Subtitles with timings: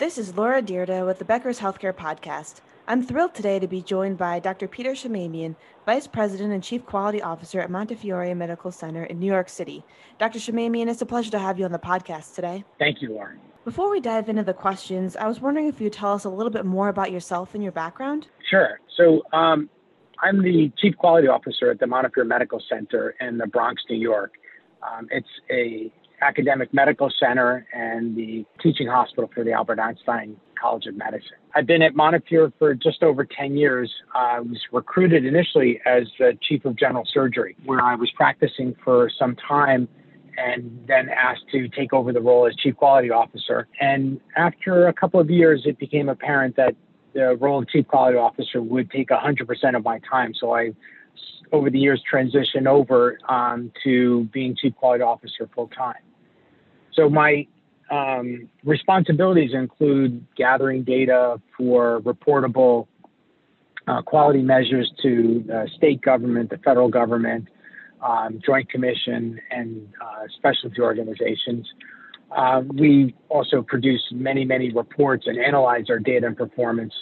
[0.00, 2.62] This is Laura Dyrda with the Becker's Healthcare Podcast.
[2.88, 4.66] I'm thrilled today to be joined by Dr.
[4.66, 9.50] Peter Shamamian, Vice President and Chief Quality Officer at Montefiore Medical Center in New York
[9.50, 9.84] City.
[10.18, 10.38] Dr.
[10.38, 12.64] Shamamian, it's a pleasure to have you on the podcast today.
[12.78, 13.40] Thank you, Lauren.
[13.66, 16.50] Before we dive into the questions, I was wondering if you'd tell us a little
[16.50, 18.26] bit more about yourself and your background.
[18.48, 18.80] Sure.
[18.96, 19.68] So, um,
[20.22, 24.32] I'm the Chief Quality Officer at the Montefiore Medical Center in the Bronx, New York.
[24.82, 30.86] Um, it's a academic medical center and the teaching hospital for the Albert Einstein College
[30.86, 31.38] of Medicine.
[31.54, 33.92] I've been at Montefiore for just over 10 years.
[34.14, 39.10] I was recruited initially as the chief of general surgery, where I was practicing for
[39.18, 39.88] some time
[40.36, 43.66] and then asked to take over the role as chief quality officer.
[43.80, 46.74] And after a couple of years, it became apparent that
[47.14, 50.32] the role of chief quality officer would take 100% of my time.
[50.38, 50.70] So I
[51.52, 55.96] over the years transitioned over um, to being chief quality officer full time.
[57.00, 57.46] So my
[57.90, 62.88] um, responsibilities include gathering data for reportable
[63.88, 67.48] uh, quality measures to the state government, the federal government,
[68.02, 71.66] um, Joint Commission, and uh, specialty organizations.
[72.36, 76.92] Uh, we also produce many, many reports and analyze our data and performance.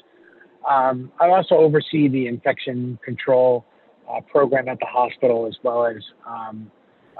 [0.70, 3.66] Um, I also oversee the infection control
[4.08, 6.70] uh, program at the hospital as well as um,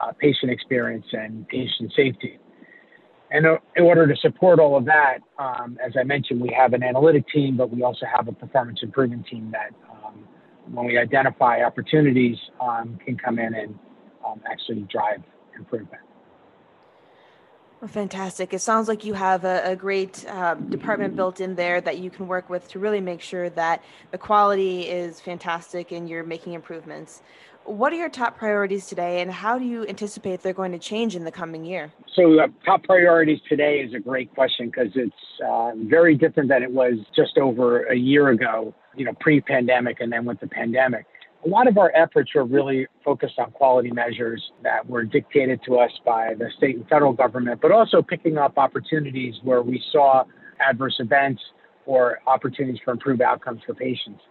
[0.01, 2.39] uh, patient experience and patient safety.
[3.31, 6.83] And in order to support all of that, um, as I mentioned, we have an
[6.83, 10.27] analytic team, but we also have a performance improvement team that, um,
[10.73, 13.79] when we identify opportunities, um, can come in and
[14.27, 15.23] um, actually drive
[15.57, 16.03] improvement.
[17.81, 18.53] Well, fantastic.
[18.53, 22.11] It sounds like you have a, a great um, department built in there that you
[22.11, 26.55] can work with to really make sure that the quality is fantastic and you're making
[26.55, 27.23] improvements.
[27.69, 31.15] What are your top priorities today, and how do you anticipate they're going to change
[31.15, 31.93] in the coming year?
[32.15, 35.13] So, uh, top priorities today is a great question because it's
[35.47, 40.01] uh, very different than it was just over a year ago, you know, pre pandemic
[40.01, 41.05] and then with the pandemic.
[41.45, 45.77] A lot of our efforts are really focused on quality measures that were dictated to
[45.77, 50.25] us by the state and federal government, but also picking up opportunities where we saw
[50.59, 51.43] adverse events
[51.85, 54.23] or opportunities for improved outcomes for patients.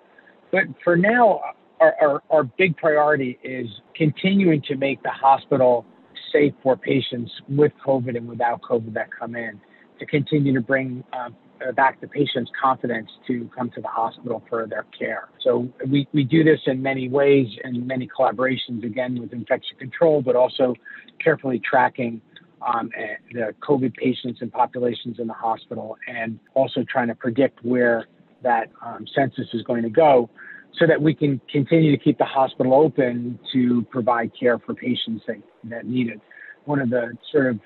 [0.52, 1.42] But for now,
[1.80, 5.86] our, our, our big priority is continuing to make the hospital
[6.32, 9.60] safe for patients with COVID and without COVID that come in,
[10.00, 11.30] to continue to bring uh,
[11.76, 15.30] back the patient's confidence to come to the hospital for their care.
[15.42, 20.22] So we, we do this in many ways and many collaborations, again, with infection control,
[20.22, 20.76] but also
[21.24, 22.22] carefully tracking
[22.62, 27.64] um, eh, the COVID patients and populations in the hospital and also trying to predict
[27.64, 28.08] where
[28.44, 30.30] that um, census is going to go
[30.78, 35.24] so that we can continue to keep the hospital open to provide care for patients
[35.28, 36.22] that, that need it.
[36.66, 37.60] One of the sort of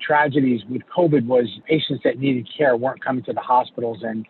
[0.00, 3.98] tragedies with COVID was patients that needed care weren't coming to the hospitals.
[4.02, 4.26] And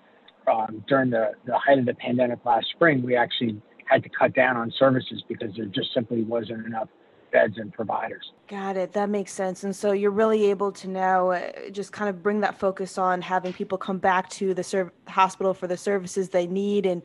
[0.51, 4.35] um, during the, the height of the pandemic last spring, we actually had to cut
[4.35, 6.89] down on services because there just simply wasn't enough
[7.31, 8.33] beds and providers.
[8.49, 8.93] Got it.
[8.93, 9.65] That makes sense.
[9.65, 13.23] And so you're really able to now uh, just kind of bring that focus on
[13.23, 17.03] having people come back to the serv- hospital for the services they need and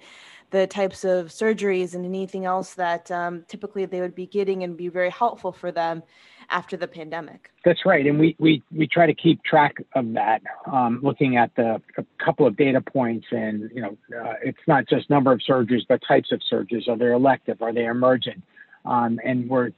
[0.52, 4.78] the types of surgeries and anything else that um, typically they would be getting and
[4.78, 6.04] be very helpful for them
[6.50, 7.50] after the pandemic.
[7.64, 11.56] That's right, and we we, we try to keep track of that, um, looking at
[11.56, 15.40] the a couple of data points, and you know, uh, it's not just number of
[15.50, 16.88] surgeries, but types of surgeries.
[16.88, 17.62] Are they elective?
[17.62, 18.44] Are they emergent?
[18.84, 19.72] Um, and we're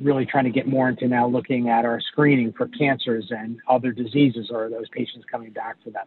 [0.00, 3.92] really trying to get more into now looking at our screening for cancers and other
[3.92, 6.06] diseases, or those patients coming back for them.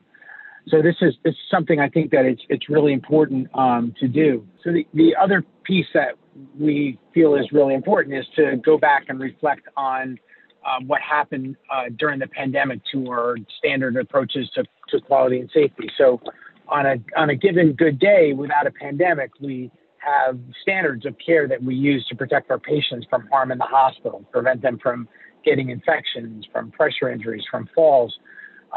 [0.70, 4.08] So this is this is something I think that it's it's really important um, to
[4.08, 4.48] do.
[4.64, 6.16] So the, the other piece that
[6.60, 10.18] we feel is really important is to go back and reflect on
[10.66, 15.50] um, what happened uh, during the pandemic to our standard approaches to, to quality and
[15.54, 15.90] safety.
[15.98, 16.22] So
[16.70, 19.70] on a on a given good day without a pandemic, we
[20.06, 23.66] have standards of care that we use to protect our patients from harm in the
[23.66, 25.08] hospital, prevent them from
[25.46, 28.14] getting infections, from pressure injuries, from falls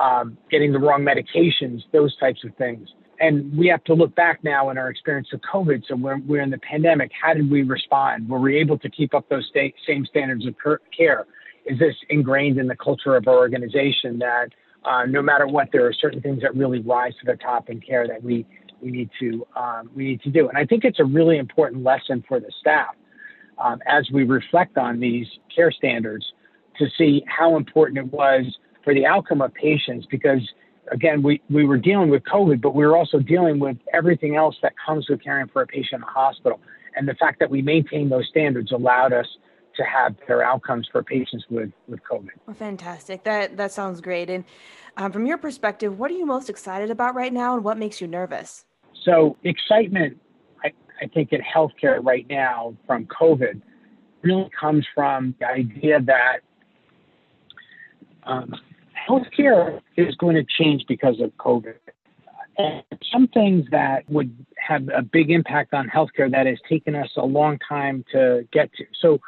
[0.00, 2.88] um, getting the wrong medications, those types of things.
[3.18, 5.84] And we have to look back now in our experience of COVID.
[5.88, 7.10] So we're, we're in the pandemic.
[7.20, 8.28] How did we respond?
[8.28, 10.54] Were we able to keep up those sta- same standards of
[10.96, 11.26] care?
[11.64, 14.48] Is this ingrained in the culture of our organization that
[14.84, 17.80] uh, no matter what, there are certain things that really rise to the top in
[17.80, 18.46] care that we
[18.80, 20.48] we need to um, we need to do.
[20.48, 22.94] And I think it's a really important lesson for the staff
[23.58, 26.24] um, as we reflect on these care standards
[26.78, 28.44] to see how important it was
[28.84, 30.40] for the outcome of patients because
[30.92, 34.54] again we, we were dealing with covid but we were also dealing with everything else
[34.62, 36.60] that comes with caring for a patient in the hospital
[36.94, 39.26] and the fact that we maintained those standards allowed us
[39.76, 42.30] to have better outcomes for patients with, with COVID.
[42.46, 43.24] Well, fantastic.
[43.24, 44.30] That, that sounds great.
[44.30, 44.44] And
[44.96, 48.00] um, from your perspective, what are you most excited about right now and what makes
[48.00, 48.64] you nervous?
[49.04, 50.18] So, excitement,
[50.64, 53.60] I, I think, in healthcare right now from COVID
[54.22, 56.38] really comes from the idea that
[58.24, 58.54] um,
[59.08, 61.74] healthcare is going to change because of COVID.
[62.58, 62.82] And
[63.12, 67.24] some things that would have a big impact on healthcare that has taken us a
[67.24, 68.84] long time to get to.
[69.00, 69.20] So,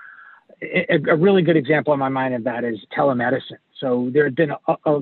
[0.60, 3.58] a, a really good example in my mind of that is telemedicine.
[3.78, 5.00] So, there had been a, a,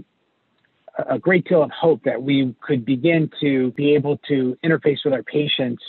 [0.98, 5.12] a great deal of hope that we could begin to be able to interface with
[5.12, 5.82] our patients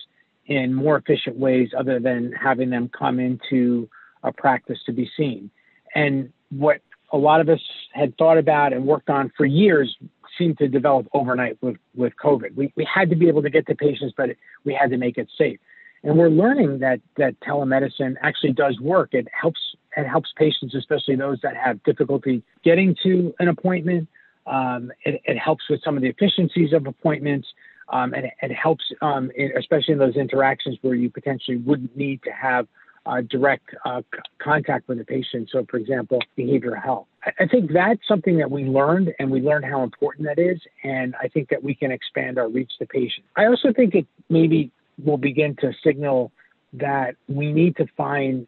[0.48, 3.90] in more efficient ways other than having them come into
[4.24, 5.50] a practice to be seen.
[5.96, 6.82] And what
[7.12, 7.62] a lot of us
[7.94, 9.96] had thought about and worked on for years
[10.38, 12.56] seemed to develop overnight with, with COVID.
[12.56, 14.30] We, we had to be able to get to patients, but
[14.66, 15.60] we had to make it safe.
[16.04, 19.10] And we're learning that, that telemedicine actually does work.
[19.14, 19.60] It helps,
[19.96, 24.08] it helps patients, especially those that have difficulty getting to an appointment.
[24.48, 27.48] Um, it, it, helps with some of the efficiencies of appointments.
[27.90, 31.96] Um, and it, it helps, um, in, especially in those interactions where you potentially wouldn't
[31.96, 32.68] need to have
[33.06, 35.50] uh, direct uh, c- contact with the patient.
[35.52, 37.08] So, for example, behavioral health.
[37.24, 40.60] I-, I think that's something that we learned, and we learned how important that is.
[40.84, 43.28] And I think that we can expand our reach to patients.
[43.36, 44.72] I also think it maybe
[45.04, 46.32] will begin to signal
[46.74, 48.48] that we need to find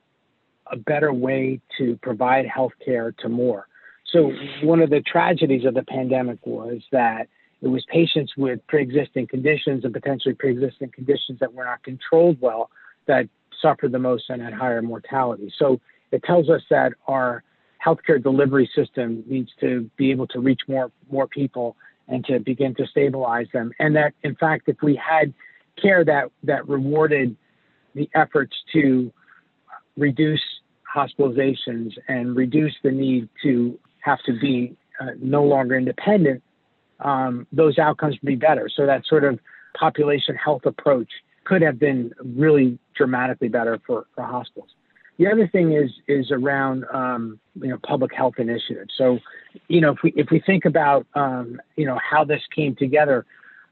[0.71, 3.67] a better way to provide health care to more.
[4.11, 4.31] So,
[4.63, 7.27] one of the tragedies of the pandemic was that
[7.61, 11.83] it was patients with pre existing conditions and potentially pre existing conditions that were not
[11.83, 12.69] controlled well
[13.07, 13.27] that
[13.61, 15.51] suffered the most and had higher mortality.
[15.57, 15.79] So
[16.11, 17.43] it tells us that our
[17.85, 21.75] healthcare delivery system needs to be able to reach more more people
[22.07, 23.71] and to begin to stabilize them.
[23.79, 25.33] And that in fact, if we had
[25.81, 27.35] care that that rewarded
[27.95, 29.11] the efforts to
[29.97, 30.41] reduce
[30.95, 36.43] hospitalizations and reduce the need to have to be uh, no longer independent,
[36.99, 38.69] um, those outcomes would be better.
[38.73, 39.39] So that sort of
[39.77, 41.09] population health approach
[41.45, 44.69] could have been really dramatically better for, for hospitals.
[45.17, 48.93] The other thing is is around um, you know public health initiatives.
[48.97, 49.19] So,
[49.67, 53.25] you know, if we if we think about um, you know how this came together,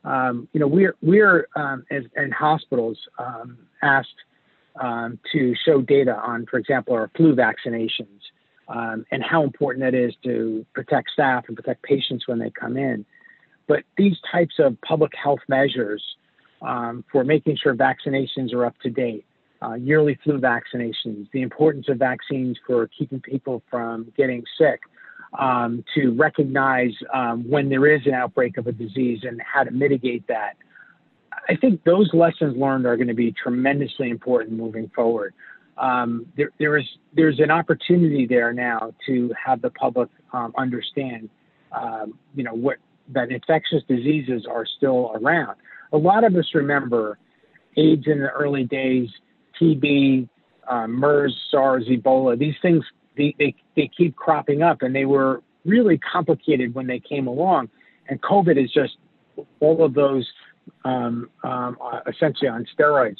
[0.03, 4.09] um, you know we're we're um, as in hospitals um, asked
[5.31, 8.21] to show data on, for example, our flu vaccinations
[8.67, 13.05] and how important that is to protect staff and protect patients when they come in.
[13.67, 16.03] But these types of public health measures
[16.61, 19.25] um, for making sure vaccinations are up to date,
[19.61, 24.81] uh, yearly flu vaccinations, the importance of vaccines for keeping people from getting sick,
[25.37, 29.71] um, to recognize um, when there is an outbreak of a disease and how to
[29.71, 30.55] mitigate that.
[31.49, 35.33] I think those lessons learned are going to be tremendously important moving forward.
[35.77, 41.29] Um, there, there is there's an opportunity there now to have the public um, understand,
[41.71, 42.77] um, you know, what
[43.09, 45.55] that infectious diseases are still around
[45.91, 47.17] a lot of us remember
[47.75, 49.09] AIDS in the early days,
[49.59, 50.27] TB,
[50.67, 52.37] um, MERS, SARS, Ebola.
[52.37, 52.83] These things
[53.15, 57.69] they, they, they keep cropping up, and they were really complicated when they came along.
[58.09, 58.97] And COVID is just
[59.59, 60.27] all of those
[60.85, 63.17] um, um, uh, essentially on steroids.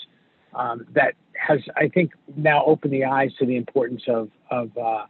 [0.58, 1.14] Um, that
[1.48, 5.06] has, I think, now opened the eyes to the importance of of, uh,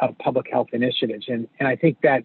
[0.00, 2.24] of public health initiatives, and and I think that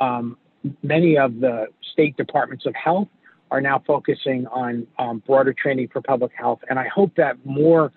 [0.00, 0.36] um,
[0.82, 3.08] many of the state departments of health
[3.50, 6.60] are now focusing on um, broader training for public health.
[6.68, 7.92] And I hope that more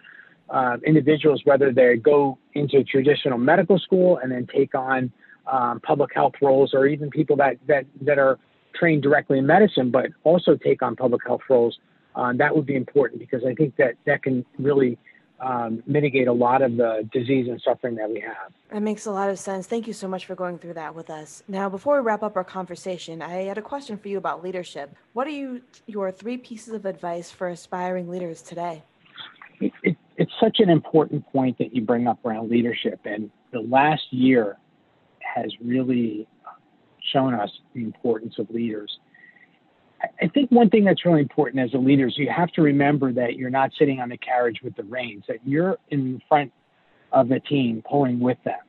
[0.50, 5.12] uh, individuals, whether they go into traditional medical school and then take on
[5.48, 8.38] um, public health roles, or even people that, that, that are
[8.76, 11.80] trained directly in medicine, but also take on public health roles,
[12.20, 14.98] uh, that would be important because I think that that can really
[15.40, 18.52] um, mitigate a lot of the disease and suffering that we have.
[18.72, 19.68] That makes a lot of sense.
[19.68, 21.44] Thank you so much for going through that with us.
[21.48, 24.94] Now, before we wrap up our conversation, I had a question for you about leadership.
[25.14, 28.84] What are you, your three pieces of advice for aspiring leaders today?
[29.62, 33.00] It, it, it's such an important point that you bring up around leadership.
[33.06, 34.58] And the last year
[35.20, 36.28] has really
[37.14, 39.00] shown us the importance of leaders.
[40.22, 43.12] I think one thing that's really important as a leader is you have to remember
[43.14, 46.54] that you're not sitting on the carriage with the reins, that you're in front
[47.12, 48.60] of the team pulling with them.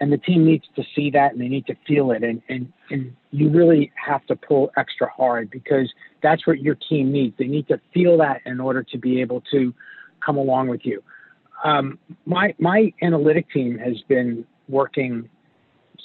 [0.00, 2.22] And the team needs to see that and they need to feel it.
[2.22, 5.90] And, and, and you really have to pull extra hard because
[6.22, 7.34] that's what your team needs.
[7.38, 9.72] They need to feel that in order to be able to
[10.24, 11.02] come along with you.
[11.64, 15.30] Um, my, my analytic team has been working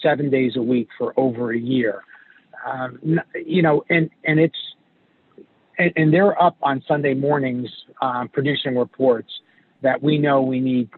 [0.01, 2.03] seven days a week for over a year
[2.65, 4.57] um, you know, and and it's
[5.77, 7.69] and, and, they're up on Sunday mornings
[8.01, 9.31] um, producing reports
[9.81, 10.89] that we know we need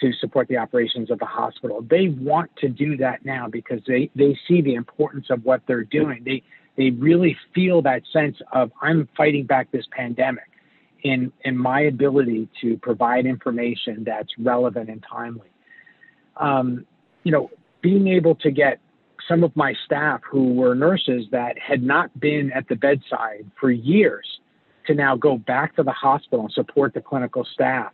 [0.00, 1.84] to support the operations of the hospital.
[1.88, 5.84] They want to do that now because they, they see the importance of what they're
[5.84, 6.22] doing.
[6.24, 6.42] They
[6.76, 10.44] they really feel that sense of I'm fighting back this pandemic
[11.02, 15.48] in in my ability to provide information that's relevant and timely.
[16.36, 16.86] Um,
[17.24, 17.50] you know,
[17.82, 18.78] being able to get
[19.30, 23.70] some of my staff who were nurses that had not been at the bedside for
[23.70, 24.26] years
[24.88, 27.92] to now go back to the hospital and support the clinical staff.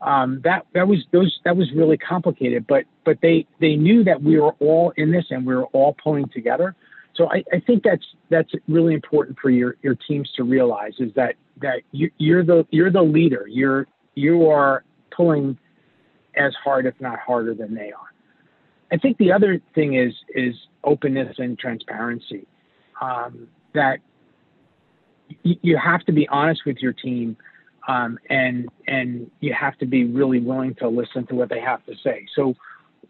[0.00, 4.22] Um, that that was those that was really complicated, but but they they knew that
[4.22, 6.76] we were all in this and we were all pulling together.
[7.16, 11.12] So I, I think that's that's really important for your your teams to realize is
[11.16, 13.48] that that you, you're the you're the leader.
[13.48, 15.58] You're you are pulling
[16.36, 18.12] as hard, if not harder, than they are.
[18.90, 20.54] I think the other thing is is
[20.84, 22.46] openness and transparency.
[23.00, 23.98] Um, that
[25.44, 27.36] y- you have to be honest with your team,
[27.86, 31.84] um, and and you have to be really willing to listen to what they have
[31.86, 32.26] to say.
[32.34, 32.54] So,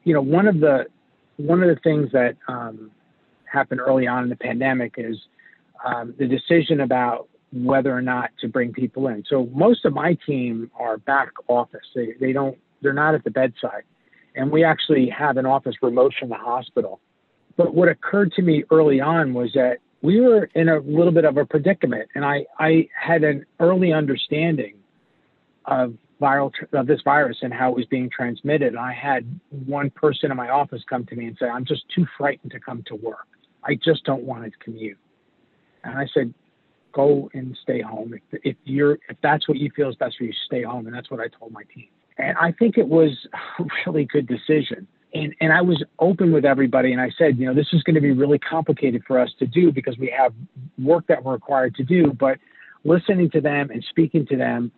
[0.04, 0.86] you know, one of the
[1.36, 2.90] one of the things that um,
[3.44, 5.16] happened early on in the pandemic is
[5.84, 9.24] um, the decision about whether or not to bring people in.
[9.28, 11.86] So most of my team are back office.
[11.94, 13.84] They they don't they're not at the bedside
[14.38, 17.00] and we actually have an office remote from the hospital.
[17.56, 21.24] But what occurred to me early on was that we were in a little bit
[21.24, 24.76] of a predicament, and I, I had an early understanding
[25.64, 28.76] of viral of this virus and how it was being transmitted.
[28.76, 32.06] I had one person in my office come to me and say, "I'm just too
[32.16, 33.26] frightened to come to work.
[33.64, 34.98] I just don't want to commute."
[35.82, 36.32] And I said,
[36.92, 38.14] "Go and stay home.
[38.14, 40.94] If, if you're if that's what you feel is best for you, stay home." And
[40.94, 41.88] that's what I told my team.
[42.18, 43.10] And I think it was
[43.58, 44.86] a really good decision.
[45.14, 47.94] And, and I was open with everybody and I said, you know, this is going
[47.94, 50.34] to be really complicated for us to do because we have
[50.78, 52.12] work that we're required to do.
[52.12, 52.38] But
[52.84, 54.70] listening to them and speaking to them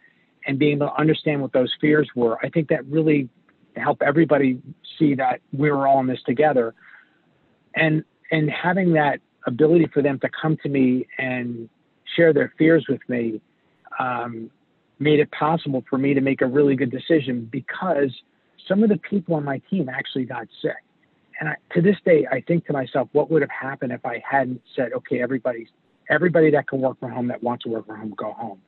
[0.47, 3.29] and being able to understand what those fears were, I think that really
[3.77, 4.61] helped everybody
[4.99, 6.75] see that we were all in this together.
[7.75, 11.69] And and having that ability for them to come to me and
[12.17, 13.41] share their fears with me
[13.99, 14.51] um,
[15.01, 18.15] made it possible for me to make a really good decision because
[18.69, 20.77] some of the people on my team actually got sick.
[21.41, 24.23] And I, to this day, I think to myself, what would have happened if I
[24.29, 25.69] hadn't said, okay, everybody,
[26.11, 28.61] everybody that can work from home, that wants to work from home, go home.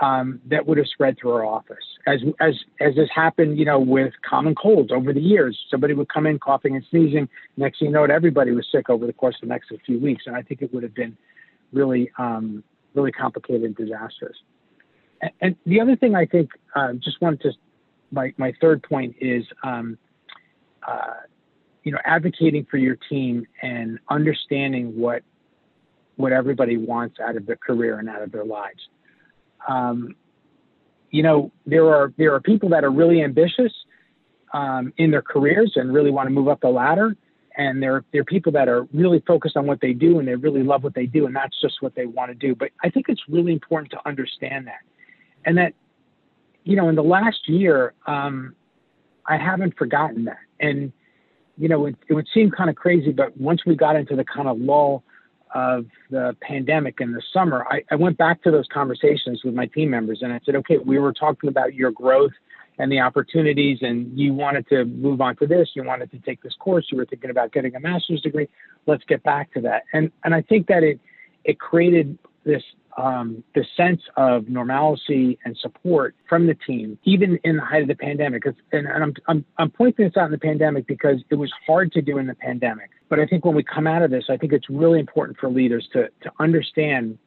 [0.00, 3.78] Um, that would have spread through our office, as as as has happened, you know,
[3.78, 5.56] with common colds over the years.
[5.70, 7.28] Somebody would come in coughing and sneezing.
[7.56, 10.24] Next thing you know, everybody was sick over the course of the next few weeks,
[10.26, 11.16] and I think it would have been
[11.72, 12.64] really, um,
[12.94, 14.36] really complicated and disastrous.
[15.40, 17.52] And the other thing I think, uh, just wanted to,
[18.10, 19.96] my, my third point is, um,
[20.86, 21.14] uh,
[21.84, 25.22] you know, advocating for your team and understanding what
[26.16, 28.88] what everybody wants out of their career and out of their lives.
[29.66, 30.14] Um,
[31.10, 33.72] you know, there are there are people that are really ambitious
[34.52, 37.16] um, in their careers and really want to move up the ladder,
[37.56, 40.34] and there there are people that are really focused on what they do and they
[40.34, 42.54] really love what they do, and that's just what they want to do.
[42.54, 44.80] But I think it's really important to understand that
[45.44, 45.74] and that
[46.64, 48.54] you know in the last year um,
[49.26, 50.38] i haven't forgotten that.
[50.60, 50.92] And
[51.56, 54.24] you know it, it would seem kind of crazy but once we got into the
[54.24, 55.04] kind of lull
[55.54, 59.66] of the pandemic in the summer I, I went back to those conversations with my
[59.66, 62.32] team members and i said okay we were talking about your growth
[62.78, 65.70] and the opportunities and you wanted to move on to this.
[65.74, 66.86] You wanted to take this course.
[66.90, 68.48] You were thinking about getting a master's degree.
[68.86, 69.84] Let's get back to that.
[69.92, 70.98] And and i think that it
[71.44, 72.62] it created this
[72.96, 77.88] um, the sense of normalcy and support from the team, even in the height of
[77.88, 78.44] the pandemic.
[78.46, 81.92] And, and I'm, I'm, I'm pointing this out in the pandemic because it was hard
[81.92, 82.90] to do in the pandemic.
[83.08, 85.48] But I think when we come out of this, I think it's really important for
[85.50, 87.18] leaders to, to understand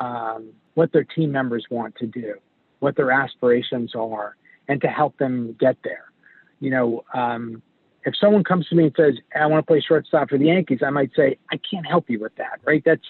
[0.00, 2.34] um, what their team members want to do,
[2.80, 4.36] what their aspirations are,
[4.68, 6.06] and to help them get there.
[6.60, 7.62] You know, um,
[8.04, 10.80] if someone comes to me and says, I want to play shortstop for the Yankees,
[10.84, 12.82] I might say, I can't help you with that, right?
[12.84, 13.06] That's,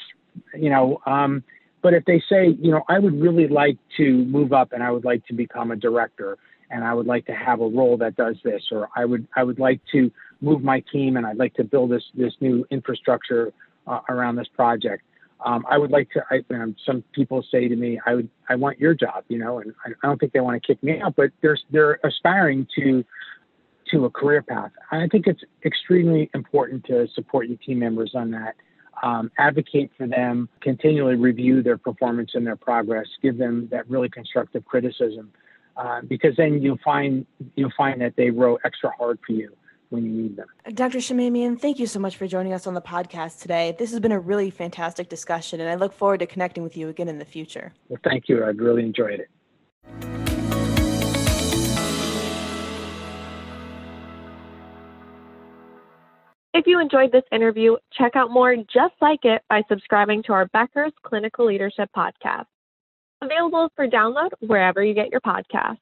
[0.54, 1.42] you know, um,
[1.82, 4.90] but if they say, you know, I would really like to move up and I
[4.90, 6.38] would like to become a director
[6.70, 9.42] and I would like to have a role that does this, or I would I
[9.42, 10.10] would like to
[10.40, 13.52] move my team and I'd like to build this this new infrastructure
[13.86, 15.02] uh, around this project.
[15.44, 16.22] Um, I would like to.
[16.30, 19.58] I, um, some people say to me, "I would, I want your job," you know,
[19.58, 22.66] and I, I don't think they want to kick me out, but they're they're aspiring
[22.76, 23.04] to
[23.90, 24.70] to a career path.
[24.92, 28.54] I think it's extremely important to support your team members on that
[29.02, 34.08] um, advocate for them, continually review their performance and their progress, give them that really
[34.08, 35.32] constructive criticism,
[35.76, 39.50] uh, because then you'll find you'll find that they row extra hard for you
[39.90, 40.46] when you need them.
[40.74, 40.98] Dr.
[40.98, 43.74] Shamamian, thank you so much for joining us on the podcast today.
[43.78, 46.88] This has been a really fantastic discussion, and I look forward to connecting with you
[46.88, 47.72] again in the future.
[47.88, 48.44] Well, thank you.
[48.44, 50.41] I've really enjoyed it.
[56.54, 60.46] If you enjoyed this interview, check out more just like it by subscribing to our
[60.48, 62.44] Becker's Clinical Leadership Podcast.
[63.22, 65.78] Available for download wherever you get your podcasts.